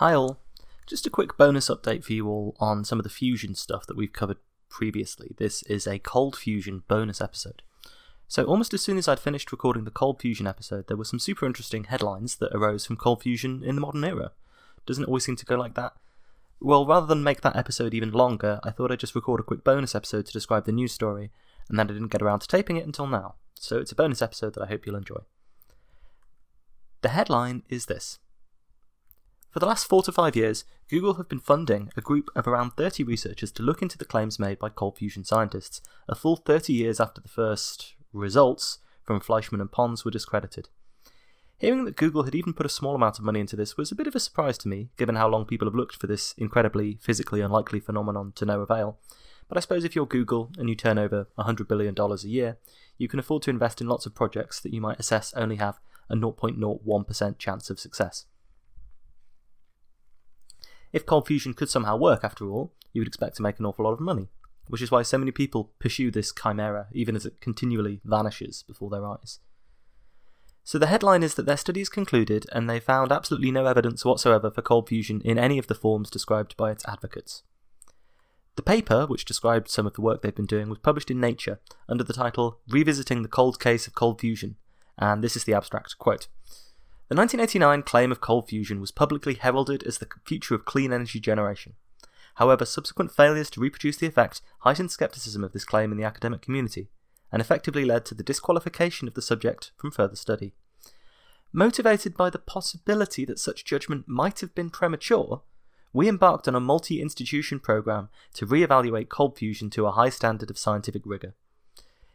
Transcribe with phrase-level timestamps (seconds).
[0.00, 0.38] Hi all.
[0.86, 3.98] Just a quick bonus update for you all on some of the fusion stuff that
[3.98, 4.38] we've covered
[4.70, 5.34] previously.
[5.36, 7.60] This is a Cold Fusion bonus episode.
[8.26, 11.18] So, almost as soon as I'd finished recording the Cold Fusion episode, there were some
[11.18, 14.32] super interesting headlines that arose from Cold Fusion in the modern era.
[14.86, 15.92] Doesn't it always seem to go like that?
[16.60, 19.64] Well, rather than make that episode even longer, I thought I'd just record a quick
[19.64, 21.30] bonus episode to describe the news story,
[21.68, 23.34] and then I didn't get around to taping it until now.
[23.54, 25.20] So, it's a bonus episode that I hope you'll enjoy.
[27.02, 28.18] The headline is this
[29.50, 32.72] For the last four to five years, Google have been funding a group of around
[32.76, 36.72] 30 researchers to look into the claims made by cold fusion scientists, a full 30
[36.72, 40.68] years after the first results from Fleischmann and Pons were discredited.
[41.58, 43.96] Hearing that Google had even put a small amount of money into this was a
[43.96, 46.98] bit of a surprise to me, given how long people have looked for this incredibly
[47.02, 48.98] physically unlikely phenomenon to no avail.
[49.48, 52.56] But I suppose if you're Google and you turn over $100 billion a year,
[52.98, 55.80] you can afford to invest in lots of projects that you might assess only have
[56.08, 58.26] a 0.01% chance of success.
[60.92, 63.84] If cold fusion could somehow work, after all, you would expect to make an awful
[63.84, 64.28] lot of money,
[64.68, 68.90] which is why so many people pursue this chimera, even as it continually vanishes before
[68.90, 69.38] their eyes.
[70.64, 74.50] So the headline is that their studies concluded and they found absolutely no evidence whatsoever
[74.50, 77.42] for cold fusion in any of the forms described by its advocates.
[78.56, 81.60] The paper, which described some of the work they've been doing, was published in Nature
[81.88, 84.56] under the title Revisiting the Cold Case of Cold Fusion
[84.98, 86.28] and this is the abstract quote.
[87.10, 91.18] The 1989 claim of cold fusion was publicly heralded as the future of clean energy
[91.18, 91.74] generation.
[92.36, 96.40] However, subsequent failures to reproduce the effect heightened skepticism of this claim in the academic
[96.40, 96.88] community,
[97.32, 100.52] and effectively led to the disqualification of the subject from further study.
[101.52, 105.42] Motivated by the possibility that such judgment might have been premature,
[105.92, 110.10] we embarked on a multi institution program to re evaluate cold fusion to a high
[110.10, 111.34] standard of scientific rigour.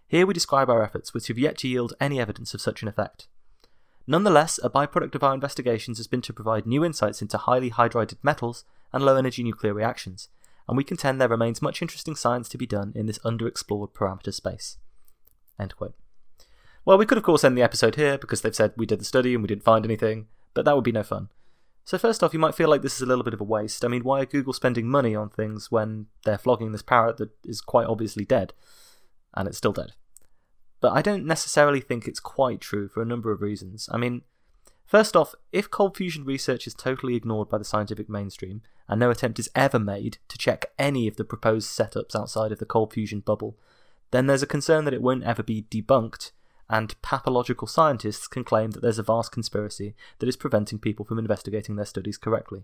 [0.07, 2.87] Here we describe our efforts, which have yet to yield any evidence of such an
[2.87, 3.27] effect.
[4.07, 8.17] Nonetheless, a byproduct of our investigations has been to provide new insights into highly hydrided
[8.21, 10.29] metals and low energy nuclear reactions,
[10.67, 14.33] and we contend there remains much interesting science to be done in this underexplored parameter
[14.33, 14.77] space.
[16.85, 19.05] Well, we could of course end the episode here because they've said we did the
[19.05, 21.29] study and we didn't find anything, but that would be no fun.
[21.83, 23.85] So, first off, you might feel like this is a little bit of a waste.
[23.85, 27.29] I mean, why are Google spending money on things when they're flogging this parrot that
[27.43, 28.53] is quite obviously dead?
[29.35, 29.93] and it's still dead.
[30.85, 33.89] But I don't necessarily think it's quite true for a number of reasons.
[33.91, 34.21] I mean,
[34.85, 39.09] first off, if cold fusion research is totally ignored by the scientific mainstream, and no
[39.09, 42.93] attempt is ever made to check any of the proposed setups outside of the cold
[42.93, 43.57] fusion bubble,
[44.11, 46.29] then there's a concern that it won't ever be debunked,
[46.69, 51.17] and pathological scientists can claim that there's a vast conspiracy that is preventing people from
[51.17, 52.63] investigating their studies correctly.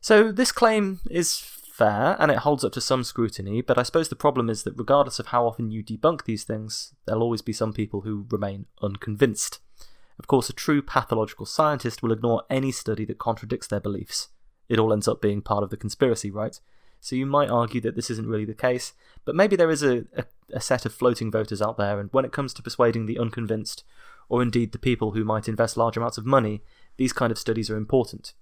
[0.00, 4.08] So, this claim is fair and it holds up to some scrutiny, but I suppose
[4.08, 7.52] the problem is that regardless of how often you debunk these things, there'll always be
[7.52, 9.60] some people who remain unconvinced.
[10.18, 14.28] Of course, a true pathological scientist will ignore any study that contradicts their beliefs.
[14.68, 16.58] It all ends up being part of the conspiracy, right?
[17.00, 18.94] So you might argue that this isn't really the case,
[19.24, 22.24] but maybe there is a, a, a set of floating voters out there, and when
[22.24, 23.84] it comes to persuading the unconvinced,
[24.28, 26.62] or indeed the people who might invest large amounts of money,
[26.96, 28.32] these kind of studies are important.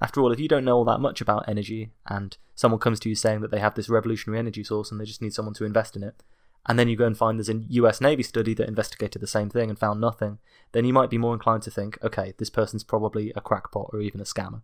[0.00, 3.08] After all, if you don't know all that much about energy and someone comes to
[3.08, 5.64] you saying that they have this revolutionary energy source and they just need someone to
[5.64, 6.22] invest in it,
[6.66, 9.50] and then you go and find there's a US Navy study that investigated the same
[9.50, 10.38] thing and found nothing,
[10.72, 14.00] then you might be more inclined to think, okay, this person's probably a crackpot or
[14.00, 14.62] even a scammer.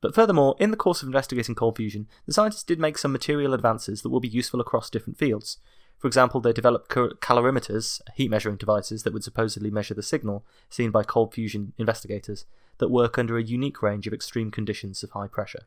[0.00, 3.54] But furthermore, in the course of investigating cold fusion, the scientists did make some material
[3.54, 5.58] advances that will be useful across different fields.
[5.98, 10.90] For example, they developed calorimeters, heat measuring devices that would supposedly measure the signal seen
[10.90, 12.44] by cold fusion investigators,
[12.78, 15.66] that work under a unique range of extreme conditions of high pressure.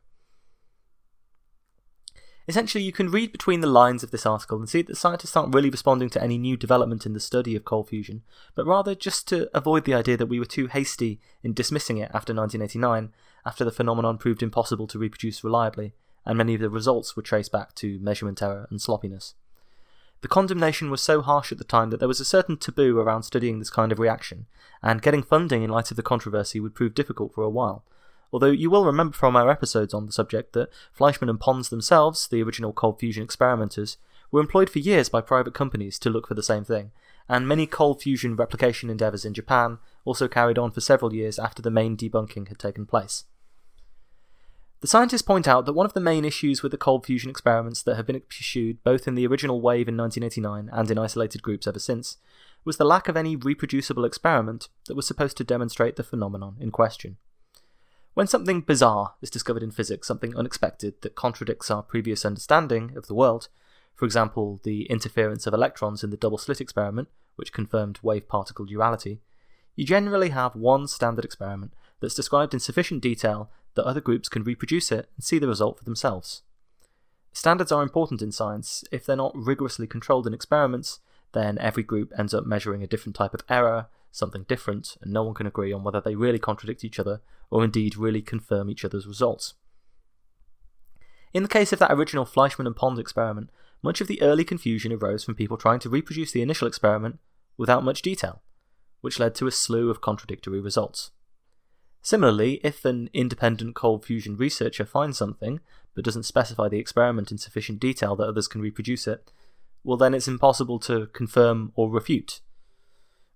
[2.47, 5.53] Essentially, you can read between the lines of this article and see that scientists aren't
[5.53, 8.23] really responding to any new development in the study of cold fusion,
[8.55, 12.09] but rather just to avoid the idea that we were too hasty in dismissing it
[12.11, 13.13] after 1989,
[13.45, 15.93] after the phenomenon proved impossible to reproduce reliably,
[16.25, 19.35] and many of the results were traced back to measurement error and sloppiness.
[20.21, 23.23] The condemnation was so harsh at the time that there was a certain taboo around
[23.23, 24.47] studying this kind of reaction,
[24.83, 27.85] and getting funding in light of the controversy would prove difficult for a while.
[28.31, 32.27] Although you will remember from our episodes on the subject that Fleischmann and Pons themselves,
[32.27, 33.97] the original cold fusion experimenters,
[34.31, 36.91] were employed for years by private companies to look for the same thing,
[37.27, 41.61] and many cold fusion replication endeavours in Japan also carried on for several years after
[41.61, 43.23] the main debunking had taken place.
[44.81, 47.83] The scientists point out that one of the main issues with the cold fusion experiments
[47.83, 51.67] that have been pursued both in the original wave in 1989 and in isolated groups
[51.67, 52.17] ever since
[52.63, 56.71] was the lack of any reproducible experiment that was supposed to demonstrate the phenomenon in
[56.71, 57.17] question.
[58.13, 63.07] When something bizarre is discovered in physics, something unexpected that contradicts our previous understanding of
[63.07, 63.49] the world,
[63.95, 68.65] for example, the interference of electrons in the double slit experiment, which confirmed wave particle
[68.65, 69.19] duality,
[69.75, 74.43] you generally have one standard experiment that's described in sufficient detail that other groups can
[74.43, 76.43] reproduce it and see the result for themselves.
[77.31, 78.83] Standards are important in science.
[78.91, 80.99] If they're not rigorously controlled in experiments,
[81.33, 85.23] then every group ends up measuring a different type of error, something different, and no
[85.23, 87.21] one can agree on whether they really contradict each other
[87.51, 89.53] or indeed really confirm each other's results.
[91.33, 93.51] In the case of that original Fleischmann and Pons experiment,
[93.81, 97.19] much of the early confusion arose from people trying to reproduce the initial experiment
[97.57, 98.41] without much detail,
[99.01, 101.11] which led to a slew of contradictory results.
[102.01, 105.59] Similarly, if an independent cold fusion researcher finds something,
[105.93, 109.31] but doesn't specify the experiment in sufficient detail that others can reproduce it,
[109.83, 112.41] well, then it's impossible to confirm or refute.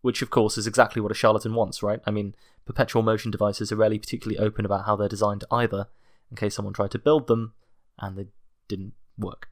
[0.01, 2.01] Which, of course, is exactly what a charlatan wants, right?
[2.05, 5.87] I mean, perpetual motion devices are rarely particularly open about how they're designed either,
[6.29, 7.53] in case someone tried to build them
[7.99, 8.27] and they
[8.67, 9.49] didn't work.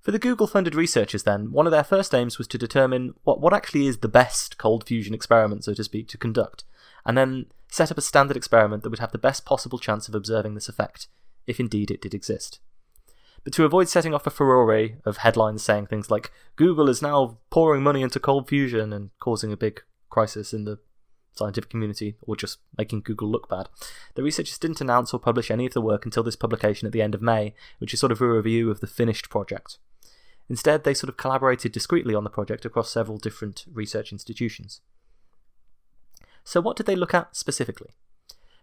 [0.00, 3.40] For the Google funded researchers, then, one of their first aims was to determine what,
[3.40, 6.64] what actually is the best cold fusion experiment, so to speak, to conduct,
[7.04, 10.14] and then set up a standard experiment that would have the best possible chance of
[10.14, 11.08] observing this effect,
[11.46, 12.60] if indeed it did exist.
[13.42, 17.38] But to avoid setting off a furore of headlines saying things like, Google is now
[17.50, 20.78] pouring money into cold fusion and causing a big crisis in the
[21.36, 23.68] scientific community, or just making Google look bad.
[24.14, 27.02] The researchers didn't announce or publish any of the work until this publication at the
[27.02, 29.78] end of May, which is sort of a review of the finished project.
[30.48, 34.80] Instead, they sort of collaborated discreetly on the project across several different research institutions.
[36.44, 37.90] So, what did they look at specifically?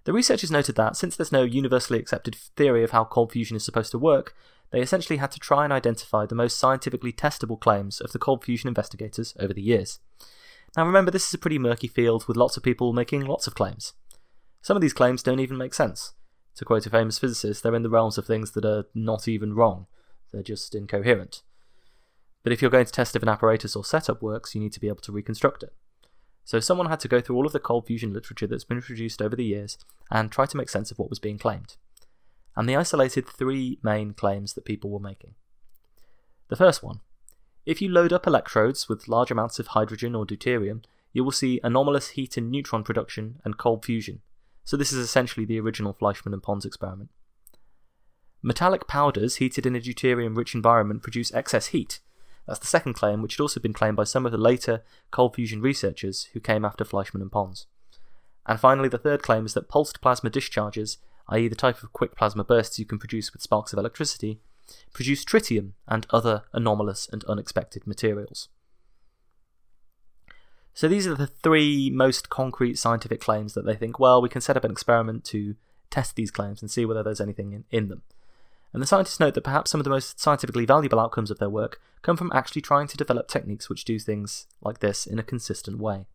[0.03, 3.65] The researchers noted that, since there's no universally accepted theory of how cold fusion is
[3.65, 4.35] supposed to work,
[4.71, 8.43] they essentially had to try and identify the most scientifically testable claims of the cold
[8.43, 9.99] fusion investigators over the years.
[10.75, 13.55] Now, remember, this is a pretty murky field with lots of people making lots of
[13.55, 13.93] claims.
[14.61, 16.13] Some of these claims don't even make sense.
[16.55, 19.53] To quote a famous physicist, they're in the realms of things that are not even
[19.53, 19.87] wrong,
[20.31, 21.41] they're just incoherent.
[22.43, 24.79] But if you're going to test if an apparatus or setup works, you need to
[24.79, 25.73] be able to reconstruct it.
[26.43, 29.21] So someone had to go through all of the cold fusion literature that's been produced
[29.21, 29.77] over the years
[30.09, 31.77] and try to make sense of what was being claimed.
[32.55, 35.35] And they isolated three main claims that people were making.
[36.49, 36.99] The first one
[37.65, 40.83] if you load up electrodes with large amounts of hydrogen or deuterium,
[41.13, 44.21] you will see anomalous heat and neutron production and cold fusion.
[44.63, 47.09] So, this is essentially the original Fleischmann and Pons experiment.
[48.41, 51.99] Metallic powders heated in a deuterium rich environment produce excess heat,
[52.47, 55.35] that's the second claim, which had also been claimed by some of the later cold
[55.35, 57.67] fusion researchers who came after Fleischmann and Pons.
[58.45, 60.97] And finally, the third claim is that pulsed plasma discharges,
[61.29, 64.39] i.e., the type of quick plasma bursts you can produce with sparks of electricity,
[64.93, 68.49] produce tritium and other anomalous and unexpected materials.
[70.73, 74.41] So these are the three most concrete scientific claims that they think, well, we can
[74.41, 75.55] set up an experiment to
[75.89, 78.01] test these claims and see whether there's anything in, in them
[78.73, 81.49] and the scientists note that perhaps some of the most scientifically valuable outcomes of their
[81.49, 85.23] work come from actually trying to develop techniques which do things like this in a
[85.23, 86.05] consistent way.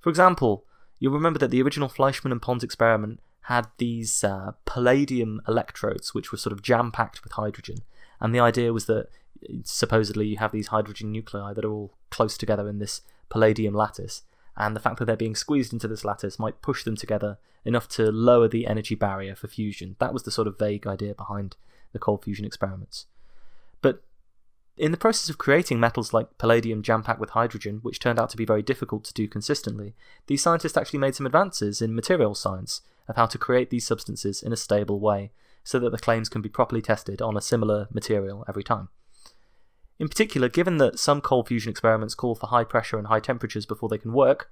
[0.00, 0.64] For example,
[0.98, 6.32] you'll remember that the original Fleischmann and Pons experiment had these uh, palladium electrodes which
[6.32, 7.78] were sort of jam packed with hydrogen,
[8.20, 9.08] and the idea was that
[9.64, 14.22] supposedly you have these hydrogen nuclei that are all close together in this palladium lattice,
[14.56, 17.88] and the fact that they're being squeezed into this lattice might push them together enough
[17.88, 19.96] to lower the energy barrier for fusion.
[19.98, 21.56] That was the sort of vague idea behind
[21.92, 23.06] the cold fusion experiments.
[23.80, 24.02] But
[24.76, 28.30] in the process of creating metals like palladium jam packed with hydrogen, which turned out
[28.30, 29.94] to be very difficult to do consistently,
[30.26, 34.42] these scientists actually made some advances in materials science of how to create these substances
[34.42, 35.32] in a stable way
[35.64, 38.88] so that the claims can be properly tested on a similar material every time.
[39.98, 43.66] In particular, given that some cold fusion experiments call for high pressure and high temperatures
[43.66, 44.50] before they can work,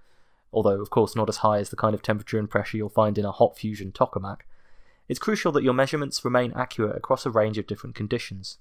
[0.52, 3.18] although of course not as high as the kind of temperature and pressure you'll find
[3.18, 4.40] in a hot fusion tokamak,
[5.09, 8.59] it's crucial that your measurements remain accurate across a range of different conditions.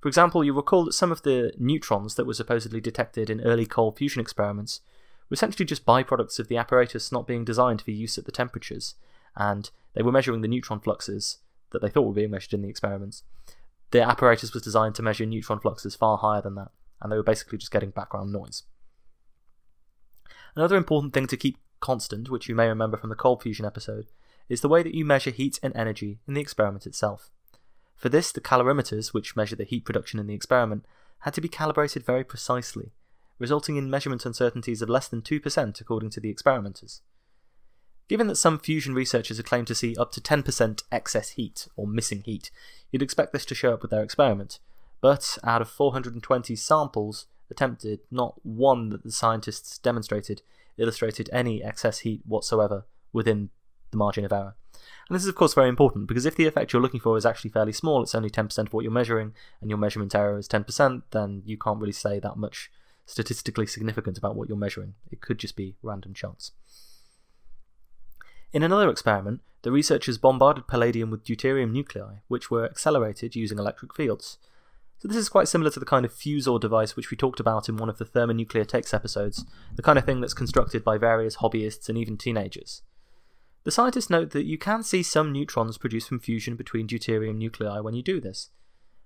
[0.00, 3.66] For example, you recall that some of the neutrons that were supposedly detected in early
[3.66, 4.80] cold fusion experiments
[5.28, 8.94] were essentially just byproducts of the apparatus not being designed for use at the temperatures,
[9.36, 11.38] and they were measuring the neutron fluxes
[11.70, 13.22] that they thought were being measured in the experiments,
[13.92, 16.70] the apparatus was designed to measure neutron fluxes far higher than that,
[17.00, 18.64] and they were basically just getting background noise.
[20.56, 24.06] Another important thing to keep constant, which you may remember from the cold fusion episode,
[24.48, 27.30] is the way that you measure heat and energy in the experiment itself.
[27.96, 30.86] For this, the calorimeters, which measure the heat production in the experiment,
[31.20, 32.92] had to be calibrated very precisely,
[33.38, 37.02] resulting in measurement uncertainties of less than 2% according to the experimenters.
[38.12, 41.86] Given that some fusion researchers have claimed to see up to 10% excess heat, or
[41.86, 42.50] missing heat,
[42.90, 44.58] you'd expect this to show up with their experiment.
[45.00, 50.42] But out of 420 samples attempted, not one that the scientists demonstrated
[50.76, 53.48] illustrated any excess heat whatsoever within
[53.92, 54.56] the margin of error.
[55.08, 57.24] And this is, of course, very important because if the effect you're looking for is
[57.24, 60.48] actually fairly small, it's only 10% of what you're measuring, and your measurement error is
[60.48, 62.70] 10%, then you can't really say that much
[63.06, 64.96] statistically significant about what you're measuring.
[65.10, 66.52] It could just be random chance.
[68.52, 73.94] In another experiment, the researchers bombarded palladium with deuterium nuclei, which were accelerated using electric
[73.94, 74.38] fields.
[74.98, 77.68] So this is quite similar to the kind of fusor device which we talked about
[77.68, 79.44] in one of the thermonuclear takes episodes,
[79.74, 82.82] the kind of thing that's constructed by various hobbyists and even teenagers.
[83.64, 87.80] The scientists note that you can see some neutrons produced from fusion between deuterium nuclei
[87.80, 88.50] when you do this.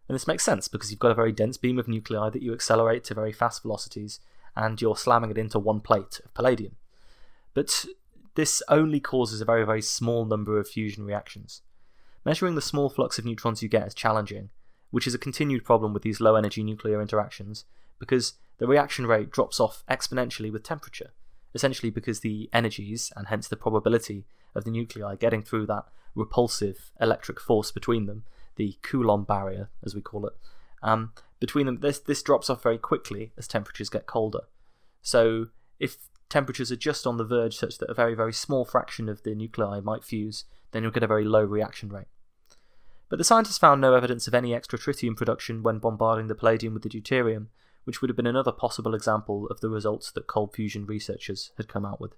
[0.09, 2.53] And this makes sense because you've got a very dense beam of nuclei that you
[2.53, 4.21] accelerate to very fast velocities,
[4.55, 6.76] and you're slamming it into one plate of palladium.
[7.55, 7.87] But
[8.37, 11.62] this only causes a very, very small number of fusion reactions.
[12.25, 14.50] Measuring the small flux of neutrons you get is challenging,
[14.90, 17.64] which is a continued problem with these low energy nuclear interactions,
[17.99, 21.12] because the reaction rate drops off exponentially with temperature,
[21.55, 24.25] essentially because the energies, and hence the probability
[24.55, 28.25] of the nuclei getting through that repulsive electric force between them,
[28.57, 30.33] the Coulomb barrier, as we call it,
[30.83, 34.45] um, between them, this, this drops off very quickly as temperatures get colder.
[35.02, 35.47] So
[35.78, 35.97] if
[36.37, 39.35] temperatures are just on the verge such that a very, very small fraction of the
[39.35, 42.09] nuclei might fuse, then you'll get a very low reaction rate.
[43.09, 46.75] But the scientists found no evidence of any extra tritium production when bombarding the palladium
[46.75, 47.47] with the deuterium,
[47.85, 51.69] which would have been another possible example of the results that cold fusion researchers had
[51.69, 52.12] come out with.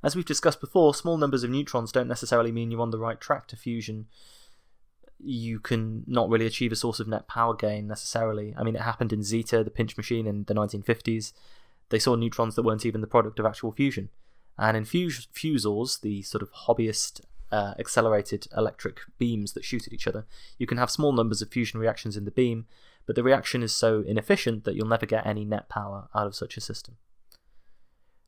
[0.00, 3.20] As we've discussed before, small numbers of neutrons don't necessarily mean you're on the right
[3.20, 4.06] track to fusion.
[5.18, 8.54] You can not really achieve a source of net power gain necessarily.
[8.56, 11.32] I mean, it happened in Zeta, the pinch machine, in the 1950s.
[11.90, 14.10] They saw neutrons that weren't even the product of actual fusion.
[14.58, 17.20] And in fus- fusors, the sort of hobbyist
[17.52, 20.26] uh, accelerated electric beams that shoot at each other,
[20.58, 22.66] you can have small numbers of fusion reactions in the beam,
[23.06, 26.34] but the reaction is so inefficient that you'll never get any net power out of
[26.34, 26.96] such a system.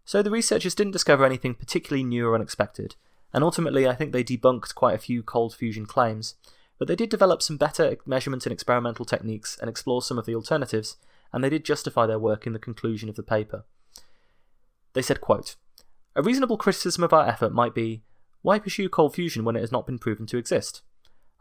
[0.04, 2.94] So the researchers didn't discover anything particularly new or unexpected,
[3.32, 6.36] and ultimately I think they debunked quite a few cold fusion claims,
[6.78, 10.34] but they did develop some better measurement and experimental techniques and explore some of the
[10.34, 10.96] alternatives,
[11.32, 13.64] and they did justify their work in the conclusion of the paper.
[14.92, 15.56] They said, quote,
[16.16, 18.02] A reasonable criticism of our effort might be
[18.42, 20.82] why pursue cold fusion when it has not been proven to exist?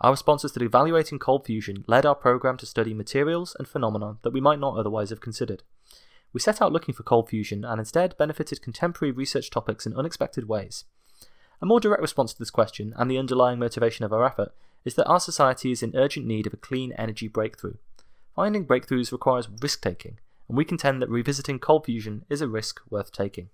[0.02, 4.18] Our response is that evaluating cold fusion led our program to study materials and phenomena
[4.22, 5.64] that we might not otherwise have considered.
[6.34, 10.48] We set out looking for cold fusion and instead benefited contemporary research topics in unexpected
[10.48, 10.86] ways.
[11.62, 14.54] A more direct response to this question, and the underlying motivation of our effort,
[14.86, 17.78] is that our society is in urgent need of a clean energy breakthrough.
[18.38, 22.80] Finding breakthroughs requires risk taking, and we contend that revisiting cold fusion is a risk
[22.88, 23.50] worth taking.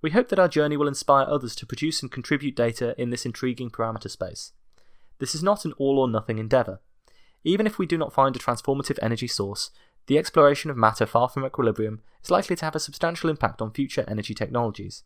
[0.00, 3.26] We hope that our journey will inspire others to produce and contribute data in this
[3.26, 4.52] intriguing parameter space.
[5.18, 6.80] This is not an all or nothing endeavour.
[7.44, 9.70] Even if we do not find a transformative energy source,
[10.06, 13.72] the exploration of matter far from equilibrium is likely to have a substantial impact on
[13.72, 15.02] future energy technologies.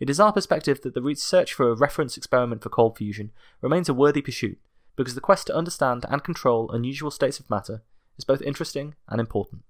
[0.00, 3.30] It is our perspective that the research for a reference experiment for cold fusion
[3.62, 4.58] remains a worthy pursuit,
[4.96, 7.82] because the quest to understand and control unusual states of matter
[8.16, 9.62] is both interesting and important.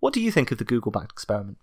[0.00, 1.58] What do you think of the Google backed experiment?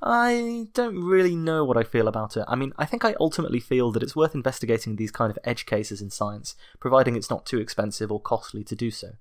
[0.00, 2.44] I don't really know what I feel about it.
[2.46, 5.66] I mean, I think I ultimately feel that it's worth investigating these kind of edge
[5.66, 9.14] cases in science, providing it's not too expensive or costly to do so.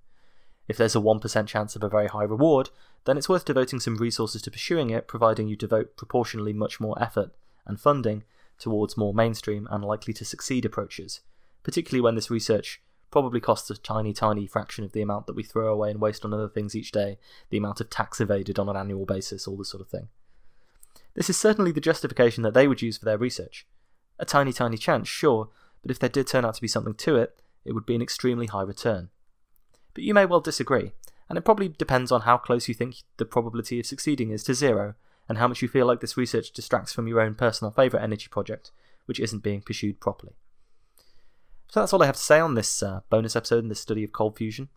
[0.67, 2.69] If there's a 1% chance of a very high reward,
[3.05, 7.01] then it's worth devoting some resources to pursuing it, providing you devote proportionally much more
[7.01, 7.31] effort
[7.65, 8.23] and funding
[8.59, 11.21] towards more mainstream and likely to succeed approaches,
[11.63, 15.43] particularly when this research probably costs a tiny, tiny fraction of the amount that we
[15.43, 17.17] throw away and waste on other things each day,
[17.49, 20.09] the amount of tax evaded on an annual basis, all this sort of thing.
[21.13, 23.65] This is certainly the justification that they would use for their research.
[24.19, 25.49] A tiny, tiny chance, sure,
[25.81, 28.01] but if there did turn out to be something to it, it would be an
[28.01, 29.09] extremely high return.
[29.93, 30.91] But you may well disagree,
[31.29, 34.53] and it probably depends on how close you think the probability of succeeding is to
[34.53, 34.95] zero,
[35.27, 38.27] and how much you feel like this research distracts from your own personal favourite energy
[38.29, 38.71] project,
[39.05, 40.33] which isn't being pursued properly.
[41.69, 44.03] So that's all I have to say on this uh, bonus episode in the study
[44.03, 44.69] of cold fusion.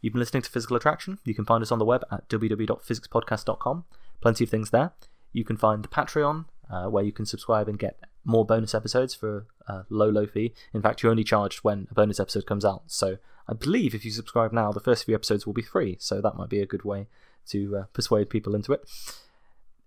[0.00, 1.18] You've been listening to Physical Attraction.
[1.24, 3.84] You can find us on the web at www.physicspodcast.com.
[4.20, 4.92] Plenty of things there.
[5.32, 9.14] You can find the Patreon, uh, where you can subscribe and get more bonus episodes
[9.14, 10.54] for a low, low fee.
[10.72, 12.82] In fact, you're only charged when a bonus episode comes out.
[12.86, 15.96] So I believe if you subscribe now, the first few episodes will be free.
[15.98, 17.08] So that might be a good way
[17.48, 18.88] to uh, persuade people into it.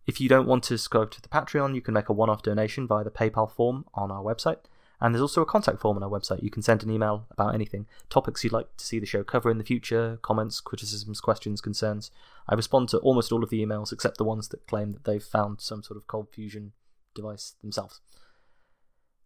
[0.08, 2.42] If you don't want to subscribe to the Patreon, you can make a one off
[2.42, 4.60] donation via the PayPal form on our website.
[5.00, 6.44] And there's also a contact form on our website.
[6.44, 9.50] You can send an email about anything, topics you'd like to see the show cover
[9.50, 12.12] in the future, comments, criticisms, questions, concerns.
[12.48, 15.24] I respond to almost all of the emails except the ones that claim that they've
[15.24, 16.74] found some sort of cold fusion
[17.16, 18.00] device themselves.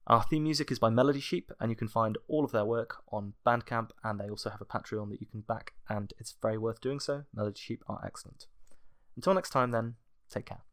[0.08, 2.98] Our theme music is by Melody Sheep, and you can find all of their work
[3.12, 6.60] on Bandcamp, and they also have a Patreon that you can back, and it's very
[6.60, 7.24] worth doing so.
[7.34, 8.46] Melody Sheep are excellent.
[9.16, 9.96] Until next time, then,
[10.30, 10.64] take care.